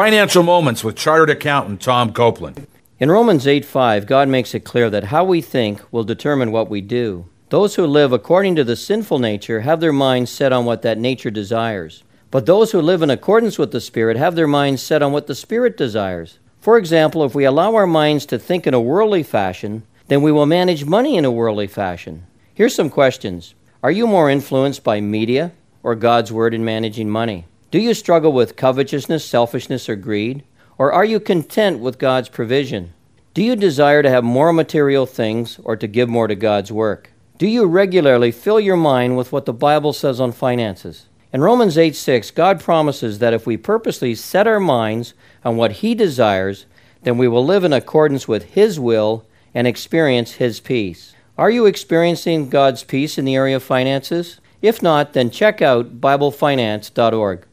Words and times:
Financial 0.00 0.42
Moments 0.42 0.82
with 0.82 0.96
Chartered 0.96 1.28
Accountant 1.28 1.82
Tom 1.82 2.14
Copeland. 2.14 2.66
In 2.98 3.10
Romans 3.10 3.46
8 3.46 3.66
5, 3.66 4.06
God 4.06 4.30
makes 4.30 4.54
it 4.54 4.64
clear 4.64 4.88
that 4.88 5.04
how 5.04 5.24
we 5.24 5.42
think 5.42 5.82
will 5.92 6.04
determine 6.04 6.50
what 6.50 6.70
we 6.70 6.80
do. 6.80 7.26
Those 7.50 7.74
who 7.74 7.86
live 7.86 8.10
according 8.10 8.56
to 8.56 8.64
the 8.64 8.76
sinful 8.76 9.18
nature 9.18 9.60
have 9.60 9.80
their 9.80 9.92
minds 9.92 10.30
set 10.30 10.54
on 10.54 10.64
what 10.64 10.80
that 10.80 10.96
nature 10.96 11.30
desires. 11.30 12.02
But 12.30 12.46
those 12.46 12.72
who 12.72 12.80
live 12.80 13.02
in 13.02 13.10
accordance 13.10 13.58
with 13.58 13.72
the 13.72 13.80
Spirit 13.82 14.16
have 14.16 14.36
their 14.36 14.46
minds 14.46 14.80
set 14.80 15.02
on 15.02 15.12
what 15.12 15.26
the 15.26 15.34
Spirit 15.34 15.76
desires. 15.76 16.38
For 16.60 16.78
example, 16.78 17.22
if 17.22 17.34
we 17.34 17.44
allow 17.44 17.74
our 17.74 17.86
minds 17.86 18.24
to 18.26 18.38
think 18.38 18.66
in 18.66 18.72
a 18.72 18.80
worldly 18.80 19.22
fashion, 19.22 19.82
then 20.08 20.22
we 20.22 20.32
will 20.32 20.46
manage 20.46 20.86
money 20.86 21.18
in 21.18 21.26
a 21.26 21.30
worldly 21.30 21.66
fashion. 21.66 22.26
Here's 22.54 22.74
some 22.74 22.88
questions 22.88 23.54
Are 23.82 23.90
you 23.90 24.06
more 24.06 24.30
influenced 24.30 24.82
by 24.82 25.02
media 25.02 25.52
or 25.82 25.94
God's 25.94 26.32
Word 26.32 26.54
in 26.54 26.64
managing 26.64 27.10
money? 27.10 27.44
Do 27.70 27.78
you 27.78 27.94
struggle 27.94 28.32
with 28.32 28.56
covetousness, 28.56 29.24
selfishness, 29.24 29.88
or 29.88 29.94
greed? 29.94 30.42
Or 30.76 30.92
are 30.92 31.04
you 31.04 31.20
content 31.20 31.78
with 31.78 32.00
God's 32.00 32.28
provision? 32.28 32.94
Do 33.32 33.44
you 33.44 33.54
desire 33.54 34.02
to 34.02 34.10
have 34.10 34.24
more 34.24 34.52
material 34.52 35.06
things 35.06 35.60
or 35.62 35.76
to 35.76 35.86
give 35.86 36.08
more 36.08 36.26
to 36.26 36.34
God's 36.34 36.72
work? 36.72 37.12
Do 37.38 37.46
you 37.46 37.66
regularly 37.66 38.32
fill 38.32 38.58
your 38.58 38.76
mind 38.76 39.16
with 39.16 39.30
what 39.30 39.44
the 39.44 39.52
Bible 39.52 39.92
says 39.92 40.20
on 40.20 40.32
finances? 40.32 41.06
In 41.32 41.42
Romans 41.42 41.78
8 41.78 41.94
6, 41.94 42.32
God 42.32 42.58
promises 42.58 43.20
that 43.20 43.32
if 43.32 43.46
we 43.46 43.56
purposely 43.56 44.16
set 44.16 44.48
our 44.48 44.58
minds 44.58 45.14
on 45.44 45.56
what 45.56 45.72
He 45.72 45.94
desires, 45.94 46.66
then 47.04 47.18
we 47.18 47.28
will 47.28 47.44
live 47.44 47.62
in 47.62 47.72
accordance 47.72 48.26
with 48.26 48.54
His 48.54 48.80
will 48.80 49.24
and 49.54 49.68
experience 49.68 50.32
His 50.32 50.58
peace. 50.58 51.14
Are 51.38 51.50
you 51.50 51.66
experiencing 51.66 52.48
God's 52.48 52.82
peace 52.82 53.16
in 53.16 53.24
the 53.24 53.36
area 53.36 53.54
of 53.54 53.62
finances? 53.62 54.40
If 54.60 54.82
not, 54.82 55.12
then 55.12 55.30
check 55.30 55.62
out 55.62 56.00
BibleFinance.org. 56.00 57.46